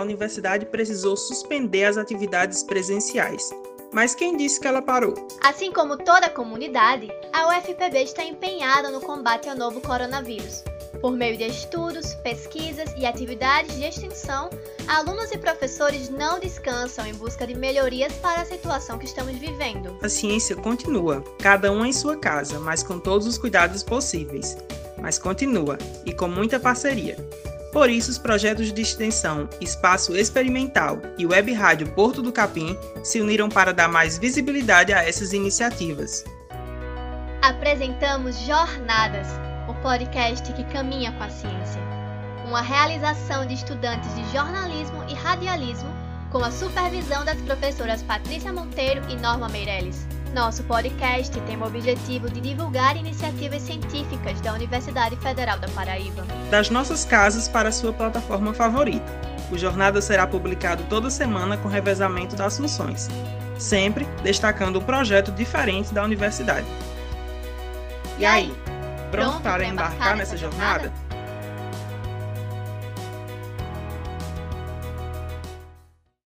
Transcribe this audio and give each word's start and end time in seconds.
a 0.00 0.02
universidade 0.02 0.66
precisou 0.66 1.16
suspender 1.16 1.84
as 1.84 1.98
atividades 1.98 2.62
presenciais. 2.62 3.50
Mas 3.92 4.14
quem 4.14 4.36
disse 4.36 4.58
que 4.58 4.66
ela 4.66 4.80
parou? 4.80 5.14
Assim 5.42 5.72
como 5.72 5.96
toda 5.96 6.26
a 6.26 6.30
comunidade, 6.30 7.10
a 7.32 7.48
UFPB 7.48 8.02
está 8.02 8.24
empenhada 8.24 8.88
no 8.88 9.00
combate 9.00 9.48
ao 9.48 9.56
novo 9.56 9.80
coronavírus. 9.80 10.64
Por 11.00 11.12
meio 11.12 11.36
de 11.36 11.44
estudos, 11.44 12.14
pesquisas 12.14 12.92
e 12.96 13.06
atividades 13.06 13.76
de 13.76 13.84
extensão, 13.84 14.50
alunos 14.86 15.32
e 15.32 15.38
professores 15.38 16.10
não 16.10 16.38
descansam 16.38 17.06
em 17.06 17.14
busca 17.14 17.46
de 17.46 17.54
melhorias 17.54 18.12
para 18.14 18.42
a 18.42 18.44
situação 18.44 18.98
que 18.98 19.06
estamos 19.06 19.36
vivendo. 19.38 19.96
A 20.02 20.08
ciência 20.10 20.54
continua, 20.54 21.24
cada 21.38 21.72
um 21.72 21.86
em 21.86 21.92
sua 21.92 22.18
casa, 22.18 22.60
mas 22.60 22.82
com 22.82 22.98
todos 22.98 23.26
os 23.26 23.38
cuidados 23.38 23.82
possíveis. 23.82 24.58
Mas 25.00 25.18
continua, 25.18 25.78
e 26.04 26.12
com 26.12 26.28
muita 26.28 26.60
parceria. 26.60 27.16
Por 27.72 27.88
isso, 27.88 28.10
os 28.10 28.18
projetos 28.18 28.70
de 28.70 28.82
extensão 28.82 29.48
Espaço 29.60 30.14
Experimental 30.14 31.00
e 31.16 31.24
Web 31.24 31.52
Rádio 31.52 31.86
Porto 31.92 32.20
do 32.20 32.32
Capim 32.32 32.76
se 33.02 33.20
uniram 33.20 33.48
para 33.48 33.72
dar 33.72 33.88
mais 33.88 34.18
visibilidade 34.18 34.92
a 34.92 35.02
essas 35.02 35.32
iniciativas. 35.32 36.24
Apresentamos 37.40 38.38
Jornadas, 38.40 39.28
podcast 39.82 40.52
que 40.52 40.64
caminha 40.64 41.10
com 41.12 41.24
a 41.24 41.30
ciência. 41.30 41.80
Uma 42.46 42.60
realização 42.60 43.46
de 43.46 43.54
estudantes 43.54 44.14
de 44.14 44.32
jornalismo 44.32 45.02
e 45.08 45.14
radialismo 45.14 45.88
com 46.30 46.44
a 46.44 46.50
supervisão 46.50 47.24
das 47.24 47.40
professoras 47.42 48.02
Patrícia 48.02 48.52
Monteiro 48.52 49.02
e 49.08 49.16
Norma 49.16 49.48
Meirelles. 49.48 50.06
Nosso 50.34 50.62
podcast 50.64 51.40
tem 51.40 51.56
o 51.56 51.64
objetivo 51.64 52.30
de 52.30 52.40
divulgar 52.40 52.96
iniciativas 52.96 53.62
científicas 53.62 54.40
da 54.40 54.52
Universidade 54.52 55.16
Federal 55.16 55.58
da 55.58 55.68
Paraíba. 55.68 56.24
Das 56.50 56.70
nossas 56.70 57.04
casas 57.04 57.48
para 57.48 57.70
a 57.70 57.72
sua 57.72 57.92
plataforma 57.92 58.52
favorita. 58.52 59.10
O 59.50 59.58
Jornada 59.58 60.00
será 60.00 60.26
publicado 60.26 60.84
toda 60.88 61.10
semana 61.10 61.56
com 61.56 61.68
revezamento 61.68 62.36
das 62.36 62.56
funções, 62.56 63.08
sempre 63.58 64.04
destacando 64.22 64.78
um 64.78 64.84
projeto 64.84 65.32
diferente 65.32 65.92
da 65.92 66.04
universidade. 66.04 66.66
E 68.18 68.24
aí, 68.24 68.54
pronto 69.10 69.40
para 69.40 69.64
embarcar 69.64 70.16
nessa 70.16 70.36
jornada? 70.36 70.92